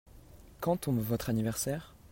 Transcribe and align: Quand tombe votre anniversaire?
Quand 0.61 0.77
tombe 0.77 0.97
votre 0.99 1.29
anniversaire? 1.29 1.93